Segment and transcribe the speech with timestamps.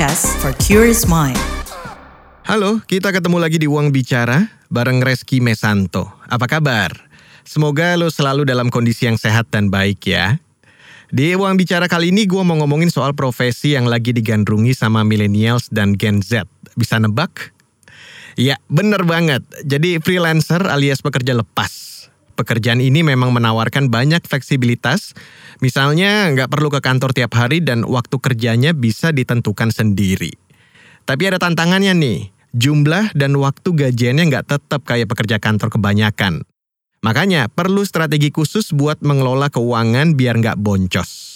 [0.00, 1.36] podcast for curious mind.
[2.48, 6.08] Halo, kita ketemu lagi di Uang Bicara bareng Reski Mesanto.
[6.24, 6.88] Apa kabar?
[7.44, 10.40] Semoga lo selalu dalam kondisi yang sehat dan baik ya.
[11.12, 15.68] Di Uang Bicara kali ini gue mau ngomongin soal profesi yang lagi digandrungi sama millennials
[15.68, 16.48] dan Gen Z.
[16.80, 17.52] Bisa nebak?
[18.40, 19.44] Ya, bener banget.
[19.68, 21.99] Jadi freelancer alias pekerja lepas.
[22.40, 25.12] Pekerjaan ini memang menawarkan banyak fleksibilitas.
[25.60, 30.32] Misalnya nggak perlu ke kantor tiap hari dan waktu kerjanya bisa ditentukan sendiri.
[31.04, 36.48] Tapi ada tantangannya nih, jumlah dan waktu gajiannya nggak tetap kayak pekerja kantor kebanyakan.
[37.04, 41.28] Makanya perlu strategi khusus buat mengelola keuangan biar nggak boncos.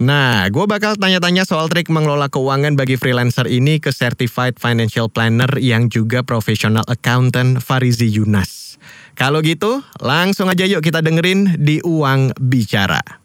[0.00, 5.48] Nah, gue bakal tanya-tanya soal trik mengelola keuangan bagi freelancer ini ke Certified Financial Planner
[5.60, 8.80] yang juga Professional Accountant Farizi Yunas.
[9.14, 13.23] Kalau gitu, langsung aja yuk kita dengerin di Uang Bicara.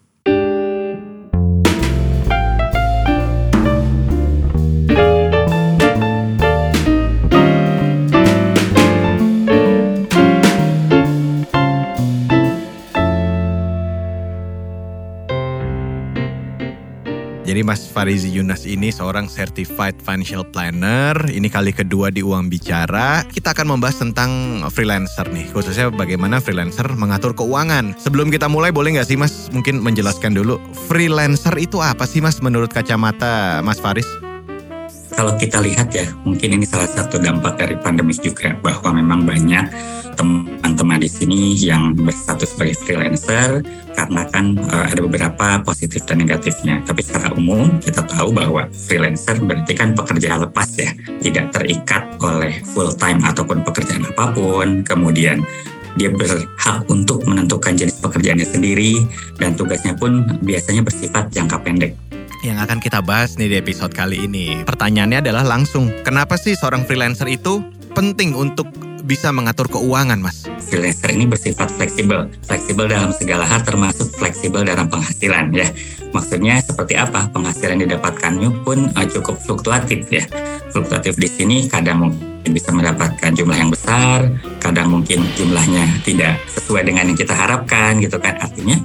[17.50, 21.17] Jadi Mas Farizi Yunas ini seorang certified financial planner.
[21.33, 23.25] Ini kali kedua di Uang Bicara.
[23.25, 27.97] Kita akan membahas tentang freelancer nih, khususnya bagaimana freelancer mengatur keuangan.
[27.97, 32.38] Sebelum kita mulai, boleh nggak sih Mas mungkin menjelaskan dulu freelancer itu apa sih Mas
[32.38, 34.05] menurut kacamata Mas Faris?
[35.17, 39.66] Kalau kita lihat ya, mungkin ini salah satu dampak dari pandemi juga bahwa memang banyak
[40.20, 43.64] teman-teman di sini yang berstatus sebagai freelancer
[43.95, 46.84] karena kan uh, ada beberapa positif dan negatifnya.
[46.84, 50.92] Tapi secara umum kita tahu bahwa freelancer berarti kan pekerja lepas ya,
[51.23, 54.84] tidak terikat oleh full time ataupun pekerjaan apa pun.
[54.84, 55.39] Kemudian
[55.95, 59.00] dia berhak untuk menentukan jenis pekerjaannya sendiri
[59.39, 61.95] dan tugasnya pun biasanya bersifat jangka pendek
[62.39, 64.64] yang akan kita bahas nih di episode kali ini.
[64.64, 67.60] Pertanyaannya adalah langsung, kenapa sih seorang freelancer itu
[67.92, 68.72] penting untuk
[69.09, 70.45] bisa mengatur keuangan, Mas?
[70.70, 72.30] Freelancer ini bersifat fleksibel.
[72.45, 75.65] Fleksibel dalam segala hal termasuk fleksibel dalam penghasilan ya.
[76.14, 77.25] Maksudnya seperti apa?
[77.33, 80.30] Penghasilan didapatkannya pun uh, cukup fluktuatif ya.
[80.69, 84.30] Fluktuatif di sini kadang mungkin bisa mendapatkan jumlah yang besar,
[84.61, 88.37] kadang mungkin jumlahnya tidak sesuai dengan yang kita harapkan gitu kan.
[88.37, 88.77] Artinya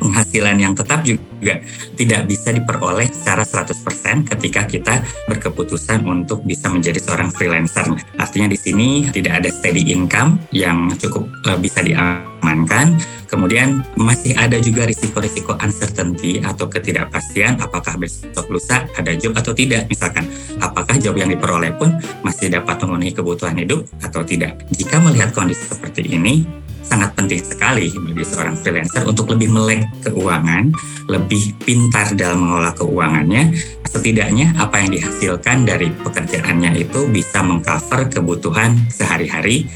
[0.00, 1.60] penghasilan yang tetap juga
[1.94, 4.94] tidak bisa diperoleh secara 100% ketika kita
[5.28, 7.84] berkeputusan untuk bisa menjadi seorang freelancer.
[8.16, 12.96] Artinya di sini tidak ada steady income yang cukup uh, bisa diamankan.
[13.30, 19.86] Kemudian masih ada juga risiko-risiko uncertainty atau ketidakpastian apakah besok lusa ada job atau tidak.
[19.86, 20.26] Misalkan
[20.58, 21.94] apakah job yang diperoleh pun
[22.26, 24.58] masih dapat memenuhi kebutuhan hidup atau tidak.
[24.74, 26.42] Jika melihat kondisi seperti ini,
[26.84, 30.72] sangat penting sekali bagi seorang freelancer untuk lebih melek keuangan,
[31.08, 33.52] lebih pintar dalam mengelola keuangannya.
[33.90, 39.66] Setidaknya apa yang dihasilkan dari pekerjaannya itu bisa mengcover kebutuhan sehari-hari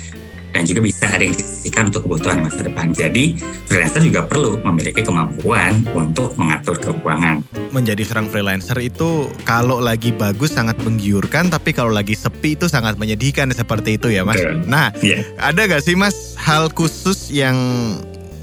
[0.55, 2.95] dan juga bisa ada yang disisikan untuk kebutuhan masa depan.
[2.95, 3.35] Jadi
[3.67, 7.43] freelancer juga perlu memiliki kemampuan untuk mengatur keuangan.
[7.75, 12.95] Menjadi seorang freelancer itu kalau lagi bagus sangat menggiurkan, tapi kalau lagi sepi itu sangat
[12.95, 14.39] menyedihkan seperti itu ya mas.
[14.39, 14.63] Betul.
[14.71, 15.27] Nah, yeah.
[15.43, 17.59] ada gak sih mas hal khusus yang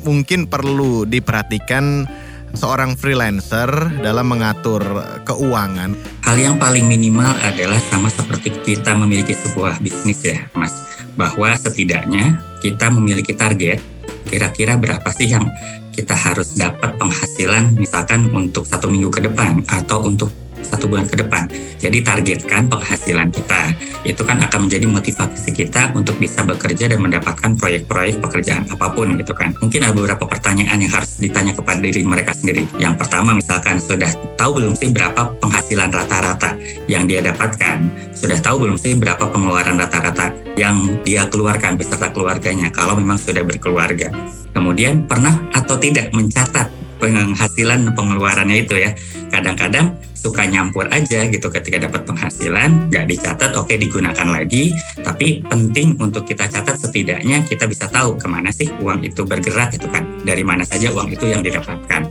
[0.03, 2.09] mungkin perlu diperhatikan
[2.53, 3.69] seorang freelancer
[3.99, 4.83] dalam mengatur
[5.27, 5.95] keuangan?
[6.25, 12.39] Hal yang paling minimal adalah sama seperti kita memiliki sebuah bisnis ya, Mas bahwa setidaknya
[12.63, 13.81] kita memiliki target
[14.27, 15.43] kira-kira berapa sih yang
[15.91, 20.31] kita harus dapat penghasilan misalkan untuk satu minggu ke depan atau untuk
[20.63, 21.49] satu bulan ke depan.
[21.81, 23.61] Jadi targetkan penghasilan kita.
[24.01, 29.13] Itu kan akan menjadi motivasi kita untuk bisa bekerja dan mendapatkan proyek-proyek pekerjaan apa pun
[29.17, 29.53] gitu kan.
[29.61, 32.65] Mungkin ada beberapa pertanyaan yang harus ditanya kepada diri mereka sendiri.
[32.81, 36.57] Yang pertama misalkan sudah tahu belum sih berapa penghasilan rata-rata
[36.89, 37.77] yang dia dapatkan?
[38.17, 43.41] Sudah tahu belum sih berapa pengeluaran rata-rata yang dia keluarkan beserta keluarganya kalau memang sudah
[43.45, 44.09] berkeluarga?
[44.51, 46.67] Kemudian pernah atau tidak mencatat
[47.01, 48.91] penghasilan pengeluarannya itu ya.
[49.31, 54.69] Kadang-kadang suka nyampur aja gitu ketika dapat penghasilan, nggak dicatat, oke digunakan lagi.
[55.01, 59.73] Tapi penting untuk kita catat setidaknya kita bisa tahu ke mana sih uang itu bergerak
[59.73, 60.05] itu kan.
[60.21, 62.05] Dari mana saja uang itu yang didapatkan.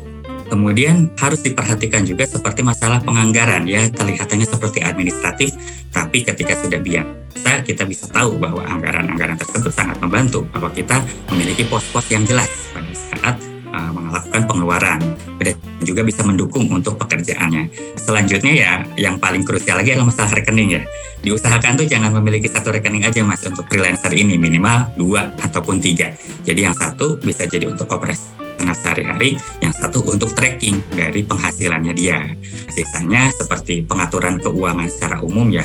[0.51, 5.55] Kemudian harus diperhatikan juga seperti masalah penganggaran ya kelihatannya seperti administratif
[5.95, 10.99] tapi ketika sudah biasa kita bisa tahu bahwa anggaran-anggaran tersebut sangat membantu bahwa kita
[11.31, 15.01] memiliki pos-pos yang jelas pada saat uh, pengeluaran
[15.41, 17.71] dan juga bisa mendukung untuk pekerjaannya.
[17.97, 20.83] Selanjutnya ya yang paling krusial lagi adalah masalah rekening ya.
[21.21, 26.13] Diusahakan tuh jangan memiliki satu rekening aja mas untuk freelancer ini minimal dua ataupun tiga.
[26.45, 29.31] Jadi yang satu bisa jadi untuk operasi operasional sehari-hari,
[29.65, 32.21] yang satu untuk tracking dari penghasilannya dia.
[32.69, 35.65] Sisanya seperti pengaturan keuangan secara umum ya,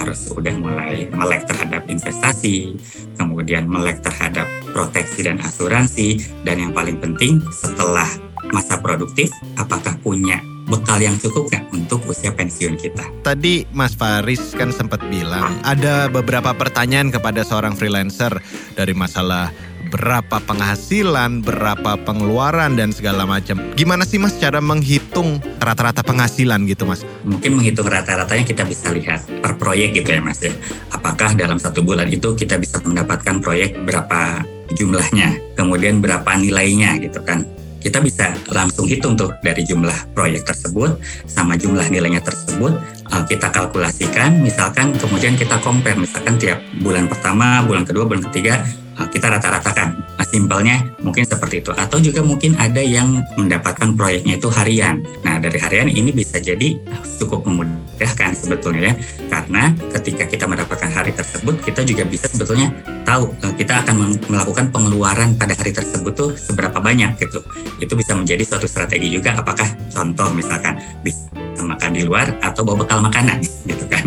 [0.00, 2.74] harus udah mulai melek terhadap investasi,
[3.20, 8.08] kemudian melek terhadap proteksi dan asuransi, dan yang paling penting setelah
[8.50, 9.28] masa produktif,
[9.60, 13.02] apakah punya bekal yang cukup nggak untuk usia pensiun kita.
[13.26, 18.38] Tadi Mas Faris kan sempat bilang ada beberapa pertanyaan kepada seorang freelancer
[18.78, 19.50] dari masalah
[19.90, 23.58] berapa penghasilan, berapa pengeluaran dan segala macam.
[23.74, 27.02] Gimana sih Mas cara menghitung rata-rata penghasilan gitu Mas?
[27.26, 30.54] Mungkin menghitung rata-ratanya kita bisa lihat per proyek gitu ya Mas ya.
[30.94, 34.46] Apakah dalam satu bulan itu kita bisa mendapatkan proyek berapa
[34.78, 37.42] jumlahnya, kemudian berapa nilainya gitu kan
[37.80, 42.76] kita bisa langsung hitung tuh dari jumlah proyek tersebut sama jumlah nilainya tersebut
[43.08, 48.62] uh, kita kalkulasikan misalkan kemudian kita compare misalkan tiap bulan pertama bulan kedua bulan ketiga
[49.08, 49.88] kita rata-ratakan.
[50.18, 51.72] Nah, simpelnya mungkin seperti itu.
[51.72, 55.00] Atau juga mungkin ada yang mendapatkan proyeknya itu harian.
[55.24, 56.76] Nah dari harian ini bisa jadi
[57.16, 58.94] cukup memudahkan sebetulnya ya.
[59.28, 62.68] Karena ketika kita mendapatkan hari tersebut kita juga bisa sebetulnya
[63.08, 67.40] tahu uh, kita akan melakukan pengeluaran pada hari tersebut tuh seberapa banyak gitu.
[67.80, 69.36] Itu bisa menjadi suatu strategi juga.
[69.40, 71.28] Apakah contoh misalkan bisa
[71.60, 74.04] makan di luar atau bawa bekal makanan gitu kan.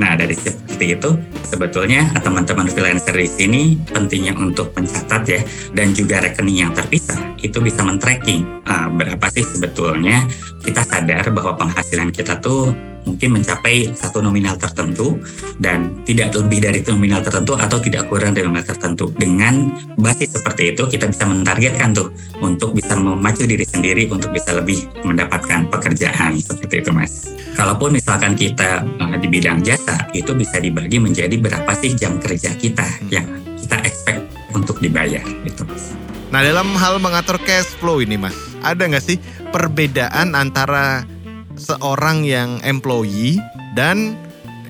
[0.00, 1.10] Nah dari seperti itu
[1.46, 5.40] sebetulnya teman-teman freelancer di sini pentingnya untuk mencatat ya
[5.74, 8.42] dan juga rekening yang terpisah itu bisa men-tracking.
[8.66, 10.26] Uh, berapa sih sebetulnya
[10.64, 12.72] kita sadar bahwa penghasilan kita tuh
[13.04, 15.20] mungkin mencapai satu nominal tertentu
[15.60, 19.12] dan tidak lebih dari nominal tertentu atau tidak kurang dari nominal tertentu.
[19.14, 19.70] Dengan
[20.00, 22.10] basis seperti itu kita bisa mentargetkan tuh
[22.40, 27.32] untuk bisa memacu diri sendiri untuk bisa lebih mendapatkan pekerjaan seperti itu mas.
[27.54, 32.50] Kalaupun misalkan kita uh, di bidang jasa itu bisa dibagi menjadi berapa sih jam kerja
[32.58, 33.24] kita yang
[33.60, 34.26] kita expect
[34.56, 35.94] untuk dibayar itu mas.
[36.34, 39.22] Nah dalam hal mengatur cash flow ini mas, ada nggak sih
[39.54, 41.06] perbedaan antara
[41.56, 43.38] seorang yang employee
[43.78, 44.18] dan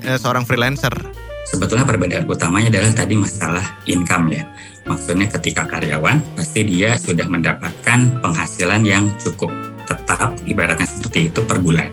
[0.05, 0.93] eh, seorang freelancer?
[1.45, 4.43] Sebetulnya perbedaan utamanya adalah tadi masalah income ya.
[4.85, 9.53] Maksudnya ketika karyawan pasti dia sudah mendapatkan penghasilan yang cukup
[9.85, 11.89] tetap ibaratnya seperti itu per bulan.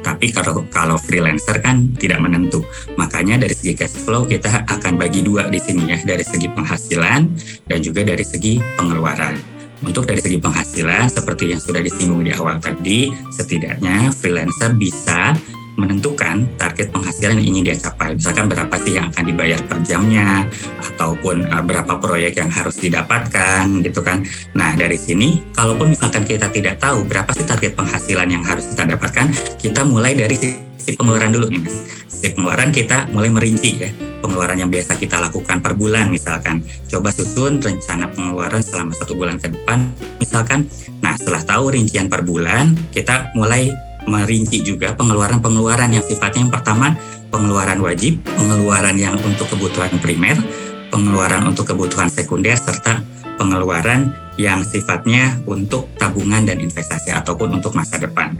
[0.00, 2.64] Tapi kalau kalau freelancer kan tidak menentu.
[2.96, 7.20] Makanya dari segi cash flow kita akan bagi dua di sini ya, dari segi penghasilan
[7.68, 9.53] dan juga dari segi pengeluaran.
[9.84, 15.36] Untuk dari segi penghasilan, seperti yang sudah disinggung di awal tadi, setidaknya freelancer bisa
[15.74, 18.14] menentukan target penghasilan yang ingin dia capai.
[18.14, 20.46] Misalkan berapa sih yang akan dibayar per jamnya,
[20.78, 24.22] ataupun uh, berapa proyek yang harus didapatkan, gitu kan.
[24.54, 28.86] Nah, dari sini, kalaupun misalkan kita tidak tahu berapa sih target penghasilan yang harus kita
[28.86, 29.26] dapatkan,
[29.58, 30.38] kita mulai dari
[30.84, 31.76] sisi pengeluaran dulu nih, Mas.
[32.24, 33.88] Pengeluaran kita mulai merinci ya.
[34.20, 36.60] Pengeluaran yang biasa kita lakukan per bulan misalkan.
[36.88, 40.64] Coba susun rencana pengeluaran selama satu bulan ke depan misalkan.
[41.04, 43.68] Nah setelah tahu rincian per bulan kita mulai
[44.08, 46.96] merinci juga pengeluaran-pengeluaran yang sifatnya yang pertama
[47.32, 50.36] pengeluaran wajib pengeluaran yang untuk kebutuhan primer
[50.92, 53.00] pengeluaran untuk kebutuhan sekunder serta
[53.40, 58.34] pengeluaran yang sifatnya untuk tabungan dan investasi ataupun untuk masa depan.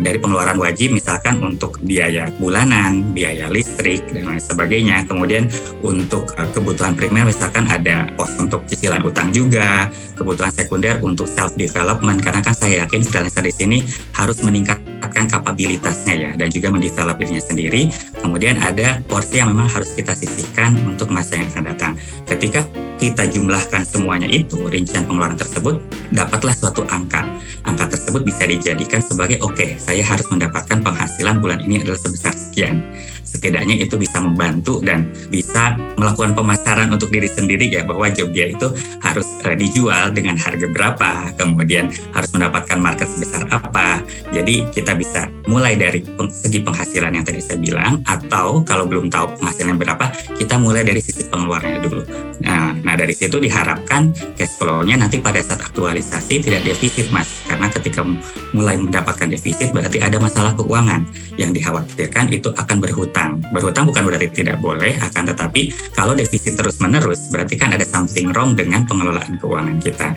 [0.00, 5.04] Dari pengeluaran wajib misalkan untuk biaya bulanan, biaya listrik dan lain sebagainya.
[5.04, 5.50] Kemudian
[5.84, 11.52] untuk eh, kebutuhan primer misalkan ada pos untuk cicilan utang juga, kebutuhan sekunder untuk self
[11.58, 13.78] development karena kan saya yakin freelancer di sini
[14.16, 17.92] harus meningkatkan kapabilitasnya ya dan juga mendevelop dirinya sendiri.
[18.24, 21.92] Kemudian ada porsi yang memang harus kita sisihkan untuk masa yang akan datang.
[22.24, 22.64] Ketika
[23.00, 25.80] kita jumlahkan semuanya itu, rincian pengeluaran tersebut,
[26.12, 27.24] dapatlah suatu angka.
[27.64, 32.36] Angka tersebut bisa dijadikan sebagai, oke, okay, saya harus mendapatkan penghasilan bulan ini adalah sebesar
[32.36, 32.84] sekian
[33.22, 38.50] setidaknya itu bisa membantu dan bisa melakukan pemasaran untuk diri sendiri ya bahwa job dia
[38.50, 38.68] itu
[39.04, 44.02] harus uh, dijual dengan harga berapa, kemudian harus mendapatkan market sebesar apa.
[44.32, 49.38] Jadi kita bisa mulai dari segi penghasilan yang tadi saya bilang atau kalau belum tahu
[49.38, 50.06] penghasilan berapa,
[50.40, 52.02] kita mulai dari sisi pengeluarannya dulu.
[52.40, 57.28] Nah, nah dari situ diharapkan cash flow-nya nanti pada saat aktualisasi tidak defisit Mas.
[57.44, 58.00] Karena ketika
[58.56, 61.04] mulai mendapatkan defisit berarti ada masalah keuangan
[61.36, 63.42] yang dikhawatirkan itu akan berhutang berhutang.
[63.50, 68.54] Berhutang bukan berarti tidak boleh, akan tetapi kalau defisit terus-menerus, berarti kan ada something wrong
[68.54, 70.14] dengan pengelolaan keuangan kita.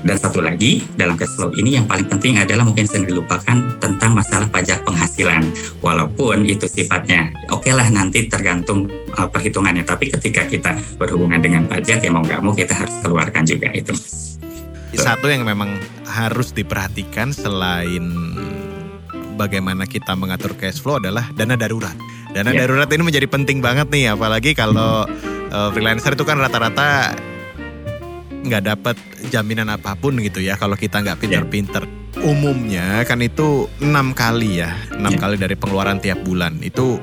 [0.00, 4.16] Dan satu lagi, dalam cash flow ini yang paling penting adalah mungkin sering dilupakan tentang
[4.16, 5.52] masalah pajak penghasilan.
[5.84, 8.88] Walaupun itu sifatnya, oke okay lah nanti tergantung
[9.20, 13.44] uh, perhitungannya, tapi ketika kita berhubungan dengan pajak, ya mau nggak mau kita harus keluarkan
[13.44, 13.92] juga itu.
[14.96, 15.76] Satu yang memang
[16.08, 18.02] harus diperhatikan selain
[19.36, 21.96] bagaimana kita mengatur cash flow adalah dana darurat.
[22.30, 22.62] Dana yeah.
[22.62, 25.02] darurat ini menjadi penting banget nih, apalagi kalau
[25.50, 27.14] uh, freelancer itu kan rata-rata
[28.40, 28.96] nggak dapat
[29.28, 31.84] jaminan apa pun gitu ya kalau kita nggak pinter-pinter.
[32.22, 35.18] Umumnya kan itu enam kali ya, enam Ya.
[35.18, 36.58] kali dari pengeluaran tiap bulan.
[36.62, 36.98] Itu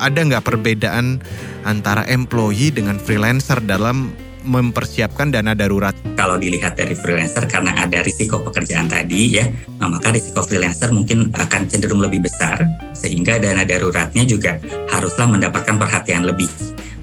[0.00, 1.20] ada nggak perbedaan
[1.64, 4.12] antara employee dengan freelancer dalam
[4.44, 5.96] mempersiapkan dana darurat?
[6.14, 9.48] Kalau dilihat dari freelancer karena ada risiko pekerjaan tadi ya,
[9.80, 14.60] nah, maka risiko freelancer mungkin akan cenderung lebih besar sehingga dana daruratnya juga
[14.92, 16.48] haruslah mendapatkan perhatian lebih.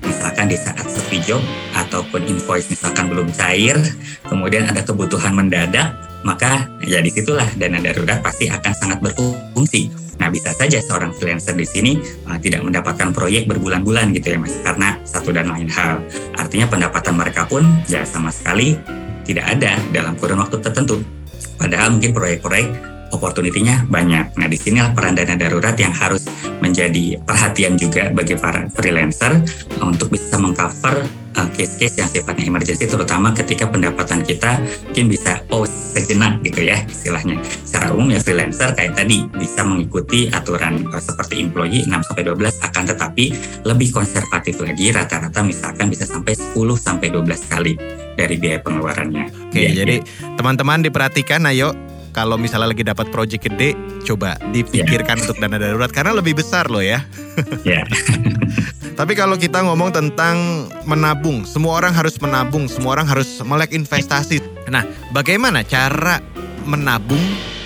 [0.02, 1.42] Misalkan di saat sepi job
[1.78, 3.78] ataupun invoice misalkan belum cair,
[4.26, 9.90] kemudian ada kebutuhan mendadak, maka ya di situlah dana darurat pasti akan sangat berfungsi.
[10.22, 11.98] Nah bisa saja seorang freelancer di sini
[12.30, 15.98] uh, tidak mendapatkan proyek berbulan-bulan gitu ya mas, karena satu dan lain hal.
[16.38, 18.78] Artinya pendapatan mereka pun ya sama sekali
[19.26, 21.02] tidak ada dalam kurun waktu tertentu.
[21.58, 24.34] Padahal mungkin proyek-proyek opportunity-nya banyak.
[24.40, 26.26] Nah, di sinilah peran dana darurat yang harus
[26.64, 29.44] menjadi perhatian juga bagi para freelancer
[29.84, 31.06] untuk bisa mengcover
[31.56, 37.40] case-case yang sifatnya emergency, terutama ketika pendapatan kita mungkin bisa pause sejenak gitu ya istilahnya.
[37.68, 42.68] Secara umum ya freelancer kayak tadi bisa mengikuti aturan uh, seperti employee 6 sampai 12
[42.72, 43.26] akan tetapi
[43.68, 47.74] lebih konservatif lagi rata-rata misalkan bisa sampai 10 sampai 12 kali
[48.16, 49.52] dari biaya pengeluarannya.
[49.52, 50.04] Oke, Ya, jadi
[50.40, 51.76] teman-teman diperhatikan ayo
[52.12, 53.72] kalau misalnya lagi dapat project gede,
[54.04, 57.08] coba dipikirkan untuk dana darurat karena lebih besar loh ya.
[57.64, 57.88] ya.
[58.96, 64.44] Tapi kalau kita ngomong tentang menabung, semua orang harus menabung, semua orang harus melek investasi.
[64.68, 64.84] Nah,
[65.16, 66.20] bagaimana cara
[66.68, 67.22] menabung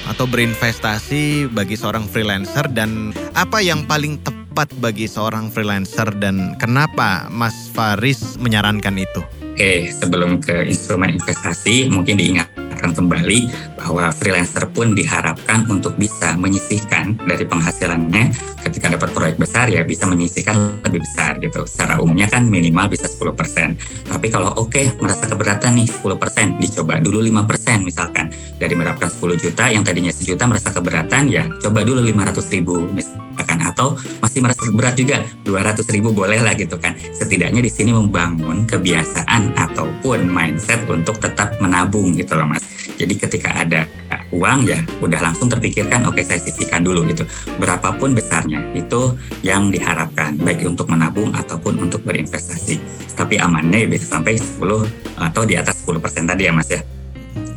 [0.05, 7.25] atau berinvestasi bagi seorang freelancer dan apa yang paling tepat bagi seorang freelancer dan kenapa
[7.33, 9.21] Mas Faris menyarankan itu?
[9.55, 13.47] Oke, sebelum ke instrumen investasi, mungkin diingatkan kembali
[13.85, 18.33] bahwa freelancer pun diharapkan untuk bisa menyisihkan dari penghasilannya
[18.65, 21.69] ketika dapat proyek besar ya bisa menyisihkan lebih besar gitu.
[21.69, 23.77] Secara umumnya kan minimal bisa 10%.
[24.09, 28.33] Tapi kalau oke merasa keberatan nih 10%, dicoba dulu 5% misalkan.
[28.57, 33.59] Dari menerapkan 10 juta yang tadinya sejuta merasa keberatan ya coba dulu 500 ribu misalkan
[33.61, 36.97] atau masih merasa berat juga 200 ribu boleh lah gitu kan.
[37.13, 42.65] Setidaknya di sini membangun kebiasaan ataupun mindset untuk tetap menabung gitu loh mas.
[42.95, 43.74] Jadi ketika ada
[44.31, 47.23] uang ya udah langsung terpikirkan oke saya sisihkan dulu gitu.
[47.57, 52.79] Berapapun besarnya itu yang diharapkan baik untuk menabung ataupun untuk berinvestasi.
[53.15, 54.59] Tapi amannya ya bisa sampai 10
[55.15, 56.81] atau di atas 10% tadi ya mas ya.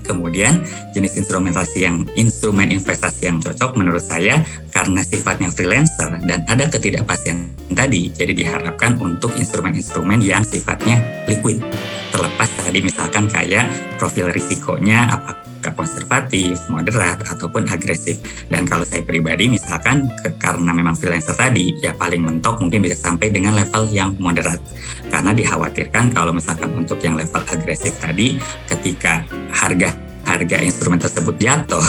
[0.09, 0.65] Kemudian
[0.97, 4.41] jenis instrumentasi yang instrumen investasi yang cocok menurut saya
[4.73, 11.61] karena sifatnya freelancer dan ada ketidakpastian tadi, jadi diharapkan untuk instrumen-instrumen yang sifatnya liquid.
[12.09, 13.69] Terlepas tadi misalkan kayak
[14.01, 15.48] profil risikonya apakah
[15.79, 18.19] konservatif, moderat ataupun agresif.
[18.51, 22.99] Dan kalau saya pribadi misalkan ke, karena memang freelancer tadi ya paling mentok mungkin bisa
[22.99, 24.59] sampai dengan level yang moderat.
[25.07, 29.23] Karena dikhawatirkan kalau misalkan untuk yang level agresif tadi ketika
[29.55, 29.95] harga
[30.27, 31.87] harga instrumen tersebut jatuh,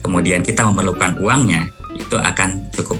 [0.00, 2.98] kemudian kita memerlukan uangnya, itu akan cukup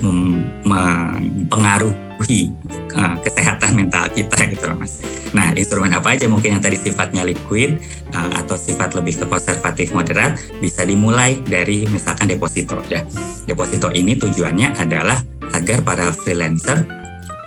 [0.64, 2.54] mempengaruhi
[2.94, 5.02] uh, kesehatan mental kita gitu loh mas.
[5.34, 7.82] Nah instrumen apa aja mungkin yang tadi sifatnya liquid
[8.14, 13.02] uh, atau sifat lebih ke konservatif moderat bisa dimulai dari misalkan deposito ya.
[13.44, 15.18] Deposito ini tujuannya adalah
[15.52, 16.86] agar para freelancer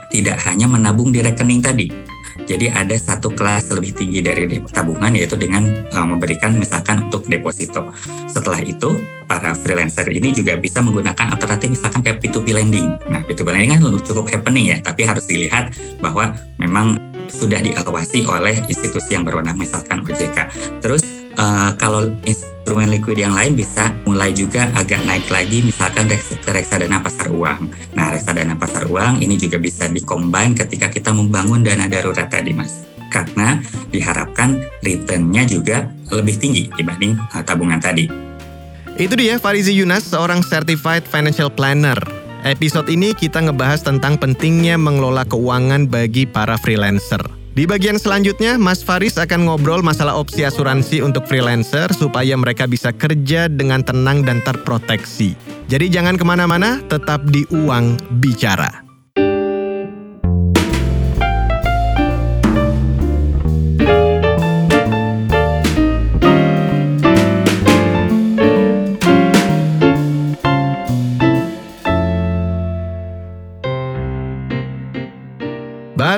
[0.08, 1.92] tidak hanya menabung di rekening tadi,
[2.48, 7.92] jadi ada satu kelas lebih tinggi dari tabungan yaitu dengan uh, memberikan misalkan untuk deposito.
[8.32, 8.96] Setelah itu
[9.28, 12.88] para freelancer ini juga bisa menggunakan alternatif misalkan kayak P2P lending.
[13.12, 16.96] Nah P2P lending kan cukup happening ya, tapi harus dilihat bahwa memang
[17.28, 20.48] sudah diawasi oleh institusi yang berwenang misalkan OJK.
[20.80, 21.04] Terus
[21.38, 27.00] uh, kalau instrumen liquid yang lain bisa mulai juga agak naik lagi misalkan ke reksadana
[27.00, 27.72] pasar uang.
[27.96, 32.84] Nah reksadana pasar uang ini juga bisa dikombin ketika kita membangun dana darurat tadi mas.
[33.08, 38.28] Karena diharapkan returnnya juga lebih tinggi dibanding uh, tabungan tadi.
[38.98, 42.02] Itu dia Farizi Yunas, seorang certified financial planner.
[42.42, 47.37] Episode ini kita ngebahas tentang pentingnya mengelola keuangan bagi para freelancer.
[47.58, 52.94] Di bagian selanjutnya, Mas Faris akan ngobrol masalah opsi asuransi untuk freelancer supaya mereka bisa
[52.94, 55.34] kerja dengan tenang dan terproteksi.
[55.66, 58.87] Jadi jangan ke mana-mana, tetap di Uang Bicara.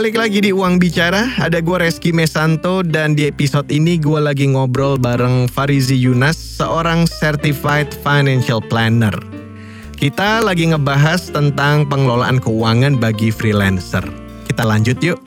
[0.10, 4.50] Balik lagi di Uang Bicara, ada gue Reski Mesanto dan di episode ini gue lagi
[4.50, 9.14] ngobrol bareng Farizi Yunas, seorang Certified Financial Planner.
[9.94, 14.02] Kita lagi ngebahas tentang pengelolaan keuangan bagi freelancer.
[14.50, 15.22] Kita lanjut yuk.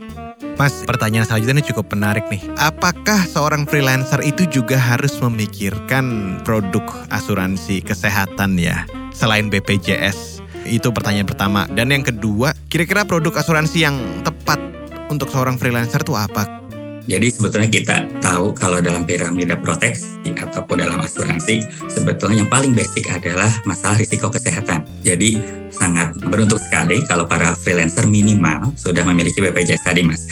[0.58, 2.42] Mas, pertanyaan selanjutnya ini cukup menarik nih.
[2.58, 8.82] Apakah seorang freelancer itu juga harus memikirkan produk asuransi kesehatan ya,
[9.14, 10.42] selain BPJS?
[10.66, 11.70] Itu pertanyaan pertama.
[11.70, 13.94] Dan yang kedua, kira-kira produk asuransi yang
[14.26, 14.71] tepat
[15.12, 16.64] untuk seorang freelancer itu apa?
[17.02, 20.06] Jadi sebetulnya kita tahu kalau dalam piramida proteksi
[20.38, 24.86] ataupun dalam asuransi, sebetulnya yang paling basic adalah masalah risiko kesehatan.
[25.02, 25.42] Jadi
[25.74, 30.30] sangat beruntung sekali kalau para freelancer minimal sudah memiliki BPJS tadi mas.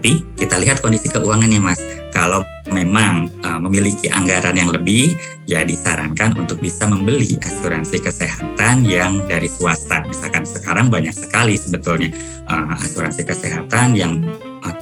[0.00, 1.76] Tapi kita lihat kondisi keuangannya mas.
[2.08, 2.40] Kalau
[2.72, 5.12] memang uh, memiliki anggaran yang lebih,
[5.44, 10.00] ya disarankan untuk bisa membeli asuransi kesehatan yang dari swasta.
[10.08, 12.16] Misalkan sekarang banyak sekali sebetulnya
[12.48, 14.24] uh, asuransi kesehatan yang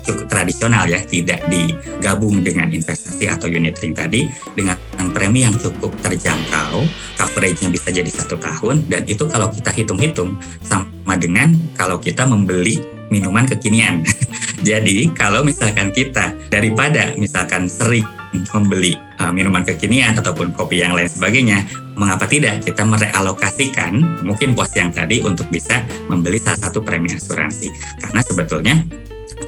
[0.06, 4.78] cukup tradisional ya, tidak digabung dengan investasi atau unit link tadi dengan
[5.10, 6.86] premi yang cukup terjangkau,
[7.18, 12.78] coveragenya bisa jadi satu tahun dan itu kalau kita hitung-hitung sama dengan kalau kita membeli
[13.10, 14.06] minuman kekinian.
[14.62, 18.06] jadi kalau misalkan kita daripada misalkan sering
[18.52, 21.64] membeli uh, minuman kekinian ataupun kopi yang lain sebagainya,
[21.96, 27.70] mengapa tidak kita merealokasikan mungkin pos yang tadi untuk bisa membeli salah satu premi asuransi?
[28.02, 28.74] Karena sebetulnya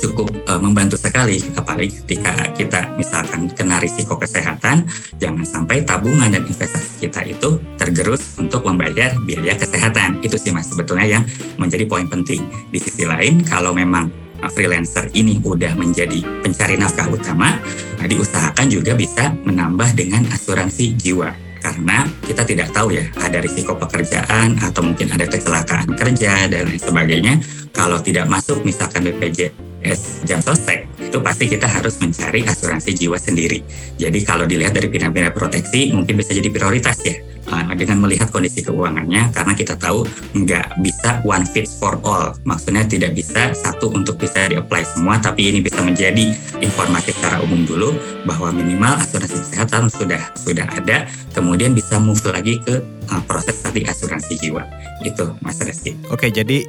[0.01, 4.87] cukup uh, membantu sekali apalagi ketika kita misalkan kena risiko kesehatan
[5.19, 10.71] jangan sampai tabungan dan investasi kita itu tergerus untuk membayar biaya kesehatan itu sih mas
[10.71, 11.25] sebetulnya yang
[11.59, 14.09] menjadi poin penting di sisi lain kalau memang
[14.49, 17.61] freelancer ini udah menjadi pencari nafkah utama
[18.01, 21.37] nah diusahakan juga bisa menambah dengan asuransi jiwa.
[21.61, 26.81] Karena kita tidak tahu ya ada risiko pekerjaan atau mungkin ada kecelakaan kerja dan lain
[26.81, 27.35] sebagainya.
[27.77, 33.67] Kalau tidak masuk misalkan BPJS jam sostek itu pasti kita harus mencari asuransi jiwa sendiri.
[33.99, 37.19] Jadi kalau dilihat dari piramida proteksi mungkin bisa jadi prioritas ya
[37.51, 40.07] uh, dengan melihat kondisi keuangannya karena kita tahu
[40.39, 42.31] nggak bisa one fits for all.
[42.47, 46.31] Maksudnya tidak bisa satu untuk bisa di-apply semua tapi ini bisa menjadi
[46.63, 47.91] informasi secara umum dulu
[48.23, 52.79] bahwa minimal asuransi kesehatan sudah sudah ada kemudian bisa move lagi ke
[53.11, 54.63] uh, proses tadi asuransi jiwa.
[55.03, 55.99] Itu Mas Reski.
[56.13, 56.63] Oke, jadi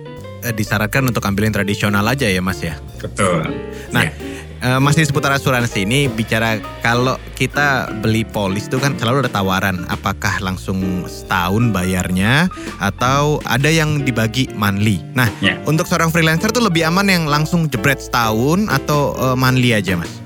[0.50, 2.74] eh, disarankan untuk ambil yang tradisional aja ya Mas ya.
[2.98, 3.46] Betul.
[3.92, 4.31] Nah, Ya.
[4.62, 9.84] Eh, masih seputar asuransi ini bicara kalau kita beli polis itu kan selalu ada tawaran
[9.90, 12.48] apakah langsung setahun bayarnya
[12.78, 15.02] atau ada yang dibagi monthly.
[15.18, 15.58] Nah, Ya.
[15.66, 20.22] untuk seorang freelancer tuh lebih aman yang langsung jebret setahun atau eh, monthly aja, Mas.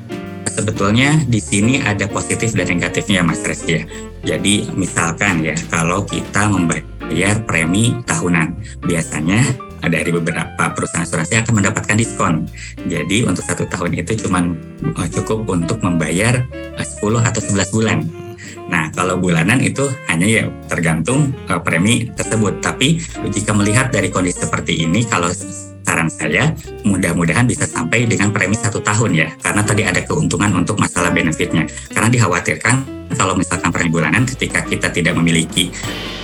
[0.45, 3.84] Sebetulnya di sini ada positif dan negatifnya Mas Reski ya.
[4.24, 8.56] Jadi misalkan ya kalau kita membayar premi tahunan,
[8.88, 9.43] biasanya
[9.88, 12.45] dari beberapa perusahaan asuransi akan mendapatkan diskon.
[12.86, 14.45] Jadi untuk satu tahun itu cuma
[15.13, 18.00] cukup untuk membayar eh, 10 atau 11 bulan.
[18.65, 22.62] Nah, kalau bulanan itu hanya ya tergantung eh, premi tersebut.
[22.62, 22.98] Tapi
[23.30, 25.30] jika melihat dari kondisi seperti ini, kalau
[25.86, 26.50] saran saya
[26.82, 31.69] mudah-mudahan bisa sampai dengan premi satu tahun ya, karena tadi ada keuntungan untuk masalah benefitnya.
[31.93, 32.76] Karena dikhawatirkan
[33.13, 35.69] kalau misalkan premi bulanan ketika kita tidak memiliki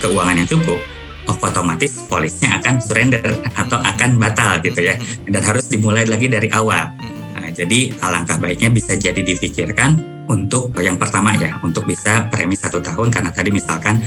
[0.02, 0.82] keuangan yang cukup,
[1.27, 3.23] otomatis polisnya akan surrender
[3.57, 4.95] atau akan batal gitu ya,
[5.29, 6.91] dan harus dimulai lagi dari awal.
[7.38, 9.97] Nah, jadi alangkah baiknya bisa jadi difikirkan
[10.29, 14.01] untuk yang pertama ya, untuk bisa premi satu tahun karena tadi misalkan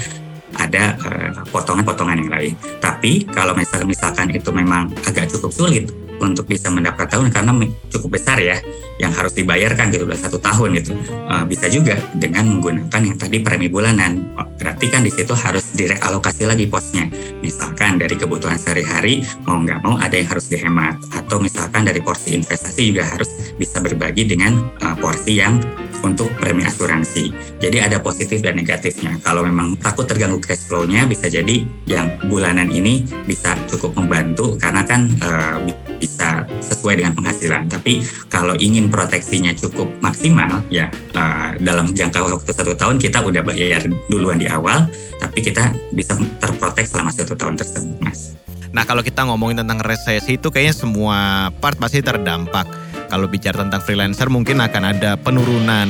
[0.55, 2.55] ada eh, potongan-potongan yang lain.
[2.79, 7.53] Tapi kalau misalkan misalkan itu memang agak cukup sulit untuk bisa mendapat tahun karena
[7.91, 8.59] cukup besar ya
[9.03, 10.95] yang harus dibayarkan gitu udah satu tahun gitu.
[11.11, 14.23] Eh, bisa juga dengan menggunakan yang tadi premi bulanan.
[14.39, 17.11] Oh, berarti kan di situ harus direalokasi lagi posnya.
[17.43, 20.95] Misalkan dari kebutuhan sehari-hari mau nggak mau ada yang harus dihemat.
[21.11, 25.59] Atau misalkan dari porsi investasi juga harus bisa berbagi dengan eh, porsi yang
[26.05, 27.33] untuk premi asuransi.
[27.59, 29.17] Jadi ada positif dan negatifnya.
[29.25, 34.85] Kalau memang takut terganggu cash flow-nya bisa jadi yang bulanan ini bisa cukup membantu karena
[34.85, 35.57] kan eh,
[35.97, 37.73] bisa sesuai dengan penghasilan.
[37.73, 43.41] Tapi kalau ingin proteksinya cukup maksimal ya eh, dalam jangka waktu satu tahun kita udah
[43.41, 44.85] bayar duluan di awal,
[45.17, 48.37] tapi kita bisa terprotek selama satu tahun tersebut, Mas.
[48.75, 52.67] Nah, kalau kita ngomongin tentang resesi itu kayaknya semua part pasti terdampak.
[53.15, 55.87] Kalau bicara tentang freelancer mungkin akan ada penurunan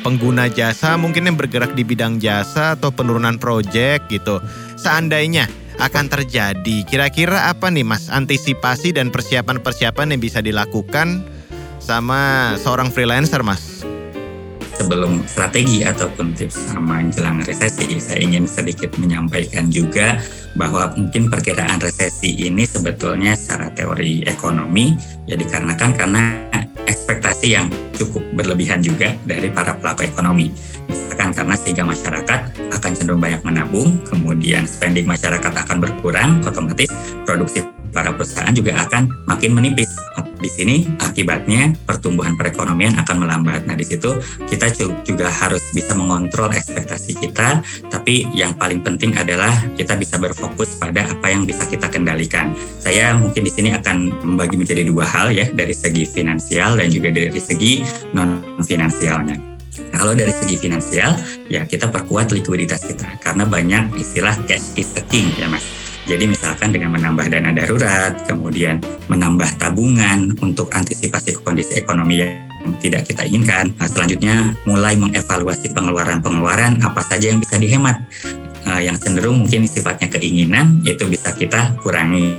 [0.00, 4.40] pengguna jasa mungkin yang bergerak di bidang jasa atau penurunan project gitu.
[4.80, 11.20] Seandainya akan terjadi, kira-kira apa nih Mas antisipasi dan persiapan-persiapan yang bisa dilakukan
[11.76, 13.71] sama seorang freelancer Mas?
[14.76, 20.20] Sebelum strategi ataupun tips menjelang resesi, saya ingin sedikit menyampaikan juga
[20.56, 24.92] bahwa mungkin perkiraan resesi ini sebetulnya secara teori ekonomi
[25.24, 26.22] ya dikarenakan karena
[26.84, 30.52] ekspektasi yang cukup berlebihan juga dari para pelaku ekonomi.
[30.90, 32.40] Misalkan karena sehingga masyarakat
[32.74, 36.90] akan cenderung banyak menabung, kemudian spending masyarakat akan berkurang, otomatis
[37.24, 39.88] produksi para perusahaan juga akan makin menipis
[40.42, 43.62] di sini akibatnya pertumbuhan perekonomian akan melambat.
[43.64, 44.18] Nah, di situ
[44.50, 44.74] kita
[45.06, 51.06] juga harus bisa mengontrol ekspektasi kita, tapi yang paling penting adalah kita bisa berfokus pada
[51.06, 52.50] apa yang bisa kita kendalikan.
[52.82, 57.14] Saya mungkin di sini akan membagi menjadi dua hal ya, dari segi finansial dan juga
[57.14, 59.54] dari segi non finansialnya.
[59.72, 61.16] Kalau dari segi finansial,
[61.48, 66.24] ya kita perkuat likuiditas kita karena banyak istilah cash is the king ya mas jadi
[66.26, 73.22] misalkan dengan menambah dana darurat, kemudian menambah tabungan untuk antisipasi kondisi ekonomi yang tidak kita
[73.22, 73.70] inginkan.
[73.78, 78.02] Nah, selanjutnya mulai mengevaluasi pengeluaran-pengeluaran apa saja yang bisa dihemat.
[78.62, 82.38] Uh, yang cenderung mungkin sifatnya keinginan itu bisa kita kurangi.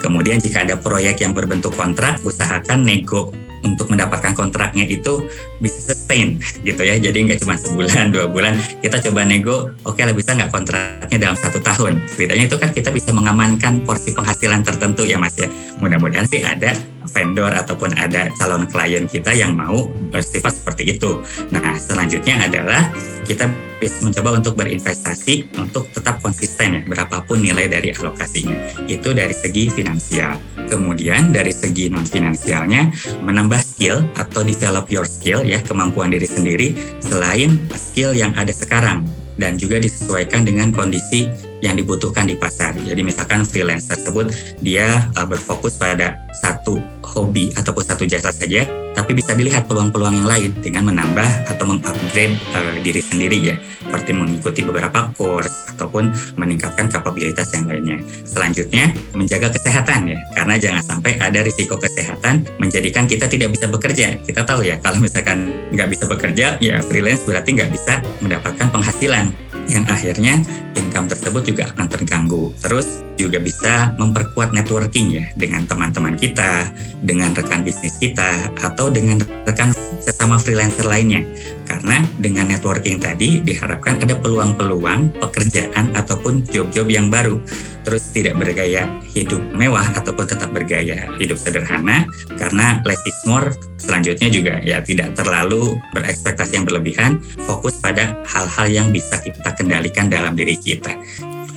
[0.00, 3.28] Kemudian jika ada proyek yang berbentuk kontrak, usahakan nego
[3.64, 5.24] untuk mendapatkan kontraknya itu
[5.60, 6.96] bisa sustain gitu ya.
[6.96, 8.56] Jadi nggak cuma sebulan, dua bulan.
[8.80, 12.00] Kita coba nego, oke okay lah bisa nggak kontraknya dalam satu tahun.
[12.08, 15.48] Setidaknya itu kan kita bisa mengamankan porsi penghasilan tertentu ya mas ya.
[15.80, 16.76] Mudah-mudahan sih ada
[17.10, 21.20] vendor ataupun ada calon klien kita yang mau bersifat seperti itu.
[21.50, 22.88] Nah selanjutnya adalah
[23.26, 23.46] kita
[23.80, 28.86] bisa mencoba untuk berinvestasi untuk tetap konsisten ya berapapun nilai dari alokasinya.
[28.86, 30.36] Itu dari segi finansial.
[30.68, 32.92] Kemudian dari segi non finansialnya
[33.24, 36.68] menambah skill atau develop your skill ya kemampuan diri sendiri
[37.00, 39.02] selain skill yang ada sekarang
[39.40, 42.76] dan juga disesuaikan dengan kondisi yang dibutuhkan di pasar.
[42.76, 49.16] Jadi misalkan freelance tersebut dia uh, berfokus pada satu hobi ataupun satu jasa saja, tapi
[49.16, 54.60] bisa dilihat peluang-peluang yang lain dengan menambah atau mengupgrade uh, diri sendiri ya, seperti mengikuti
[54.62, 57.98] beberapa course ataupun meningkatkan kapabilitas yang lainnya.
[58.22, 64.16] Selanjutnya menjaga kesehatan ya, karena jangan sampai ada risiko kesehatan menjadikan kita tidak bisa bekerja.
[64.22, 69.34] Kita tahu ya kalau misalkan nggak bisa bekerja ya freelance berarti nggak bisa mendapatkan penghasilan
[69.70, 70.42] yang akhirnya
[70.74, 72.50] income tersebut juga akan terganggu.
[72.58, 76.66] Terus juga bisa memperkuat networking ya dengan teman-teman kita,
[77.06, 79.70] dengan rekan bisnis kita, atau dengan rekan
[80.02, 81.22] sesama freelancer lainnya.
[81.70, 87.38] Karena dengan networking tadi diharapkan ada peluang-peluang pekerjaan ataupun job-job yang baru.
[87.86, 94.28] Terus tidak bergaya hidup mewah ataupun tetap bergaya hidup sederhana karena less is more selanjutnya
[94.34, 100.34] juga ya tidak terlalu berekspektasi yang berlebihan, fokus pada hal-hal yang bisa kita kendalikan dalam
[100.34, 100.90] diri kita.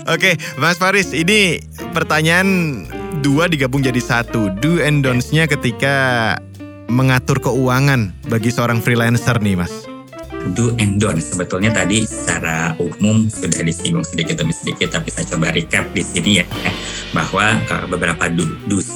[0.06, 1.58] Oke, Mas Faris, ini
[1.96, 2.86] pertanyaan
[3.26, 4.54] dua digabung jadi satu.
[4.62, 6.38] Do and don'ts-nya ketika
[6.92, 9.83] mengatur keuangan bagi seorang freelancer nih, Mas
[10.52, 11.24] do and don't.
[11.24, 16.44] Sebetulnya tadi secara umum sudah disinggung sedikit demi sedikit, tapi saya coba recap di sini
[16.44, 16.46] ya,
[17.16, 18.44] bahwa uh, beberapa do,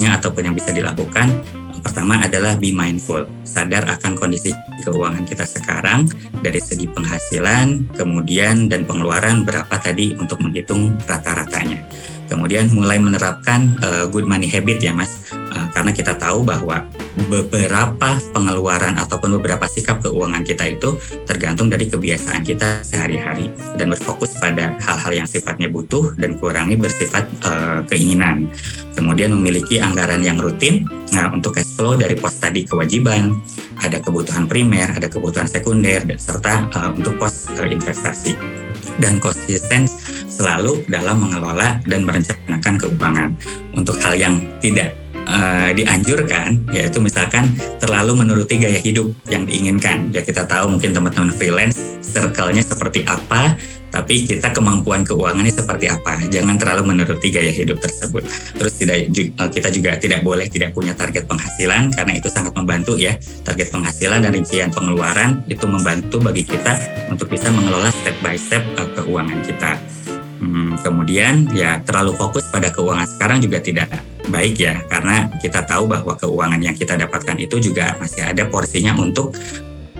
[0.03, 1.31] nya ataupun yang bisa dilakukan.
[1.77, 4.51] Pertama adalah be mindful, sadar akan kondisi
[4.83, 6.11] keuangan kita sekarang
[6.43, 11.79] dari segi penghasilan, kemudian dan pengeluaran berapa tadi untuk menghitung rata-ratanya.
[12.27, 16.85] Kemudian mulai menerapkan uh, good money habit ya mas, uh, karena kita tahu bahwa
[17.25, 20.93] beberapa pengeluaran ataupun beberapa sikap keuangan kita itu
[21.25, 27.25] tergantung dari kebiasaan kita sehari-hari dan berfokus pada hal-hal yang sifatnya butuh dan kurangi bersifat
[27.41, 28.53] uh, keinginan.
[28.93, 30.85] Kemudian memiliki anggaran yang rutin.
[31.13, 33.33] Nah, untuk cash flow dari pos tadi kewajiban,
[33.81, 38.37] ada kebutuhan primer, ada kebutuhan sekunder, serta uh, untuk pos investasi
[39.01, 39.85] dan konsisten
[40.27, 43.29] selalu dalam mengelola dan merencanakan keuangan.
[43.73, 44.93] Untuk hal yang tidak
[45.27, 50.09] uh, dianjurkan yaitu misalkan terlalu menuruti gaya hidup yang diinginkan.
[50.15, 53.59] Ya kita tahu mungkin teman-teman freelance circle-nya seperti apa,
[53.91, 56.19] tapi kita kemampuan keuangannya seperti apa.
[56.31, 58.23] Jangan terlalu menuruti gaya hidup tersebut.
[58.55, 58.97] Terus tidak
[59.39, 63.15] uh, kita juga tidak boleh tidak punya target penghasilan karena itu sangat membantu ya.
[63.43, 66.79] Target penghasilan dan rincian pengeluaran itu membantu bagi kita
[67.11, 69.71] untuk bisa mengelola step by step uh, keuangan kita.
[70.47, 73.91] Hmm, kemudian ya terlalu fokus pada keuangan sekarang juga tidak
[74.31, 78.95] baik ya karena kita tahu bahwa keuangan yang kita dapatkan itu juga masih ada porsinya
[78.95, 79.35] untuk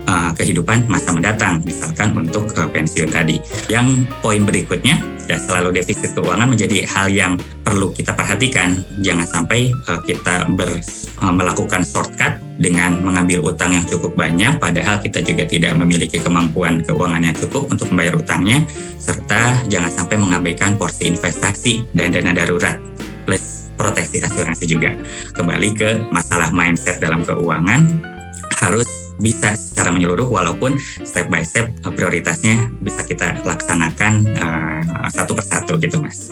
[0.08, 3.36] uh, kehidupan masa mendatang misalkan untuk uh, pensiun tadi.
[3.68, 4.96] Yang poin berikutnya
[5.28, 10.80] ya selalu defisit keuangan menjadi hal yang perlu kita perhatikan jangan sampai uh, kita ber,
[11.20, 16.80] uh, melakukan shortcut dengan mengambil utang yang cukup banyak padahal kita juga tidak memiliki kemampuan
[16.82, 18.64] keuangan yang cukup untuk membayar utangnya
[18.98, 22.80] serta jangan sampai mengabaikan porsi investasi dan dana darurat
[23.28, 24.90] plus proteksi asuransi juga.
[25.36, 27.86] Kembali ke masalah mindset dalam keuangan
[28.58, 35.34] harus bisa secara menyeluruh walaupun step by step uh, prioritasnya bisa kita laksanakan uh, satu
[35.34, 36.30] persatu gitu mas.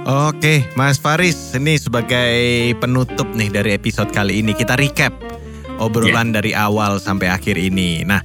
[0.00, 5.12] Oke, Mas Faris, ini sebagai penutup nih dari episode kali ini kita recap
[5.76, 6.36] obrolan yeah.
[6.40, 8.00] dari awal sampai akhir ini.
[8.08, 8.24] Nah,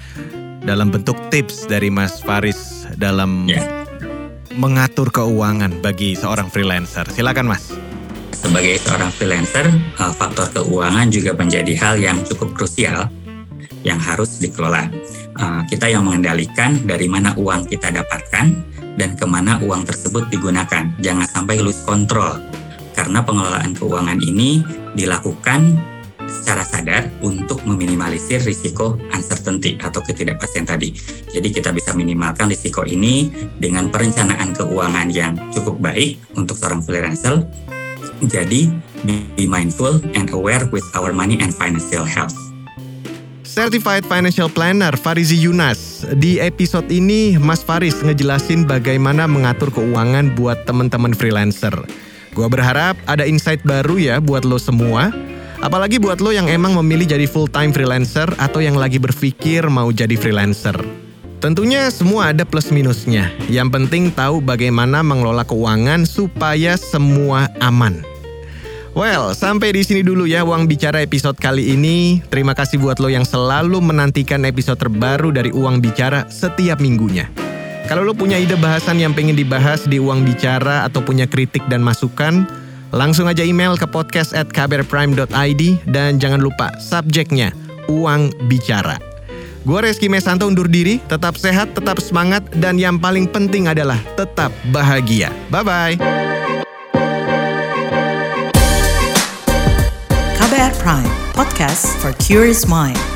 [0.64, 3.84] dalam bentuk tips dari Mas Faris dalam yeah.
[4.56, 7.04] mengatur keuangan bagi seorang freelancer.
[7.12, 7.76] Silakan, Mas
[8.46, 9.66] sebagai seorang freelancer,
[9.98, 13.10] uh, faktor keuangan juga menjadi hal yang cukup krusial
[13.86, 14.90] yang harus dikelola.
[15.38, 18.46] Uh, kita yang mengendalikan dari mana uang kita dapatkan
[18.98, 20.90] dan ke mana uang tersebut digunakan.
[21.00, 22.42] Jangan sampai lose control,
[22.98, 24.66] karena pengelolaan keuangan ini
[24.98, 25.78] dilakukan
[26.26, 30.90] secara sadar untuk meminimalisir risiko uncertainty atau ketidakpastian tadi.
[31.30, 33.30] Jadi kita bisa minimalkan risiko ini
[33.62, 37.46] dengan perencanaan keuangan yang cukup baik untuk seorang freelancer.
[38.26, 38.72] Jadi
[39.06, 42.34] be mindful and aware with our money and financial health.
[43.56, 46.04] Certified Financial Planner Farizi Yunas.
[46.20, 51.72] Di episode ini Mas Faris ngejelasin bagaimana mengatur keuangan buat teman-teman freelancer.
[52.36, 55.16] Gua berharap ada insight baru ya buat lo semua
[55.64, 60.20] Apalagi buat lo yang emang memilih jadi full-time freelancer atau yang lagi berpikir mau jadi
[60.20, 60.76] freelancer.
[61.40, 63.32] Tentunya semua ada plus minusnya.
[63.48, 68.15] Yang penting tahu bagaimana mengelola keuangan supaya semua aman.
[68.96, 72.24] Well, sampai di sini dulu ya Uang Bicara episode kali ini.
[72.32, 77.28] Terima kasih buat lo yang selalu menantikan episode terbaru dari Uang Bicara setiap minggunya.
[77.92, 81.84] Kalau lo punya ide bahasan yang pengen dibahas di Uang Bicara atau punya kritik dan
[81.84, 82.48] masukan,
[82.96, 87.52] Langsung aja email ke podcast at kbrprime.id dan jangan lupa subjeknya
[87.92, 88.96] uang bicara.
[89.68, 94.54] Gue Reski Mesanto undur diri, tetap sehat, tetap semangat, dan yang paling penting adalah tetap
[94.72, 95.34] bahagia.
[95.52, 96.35] Bye-bye.
[100.86, 103.15] Prime, podcast for curious mind.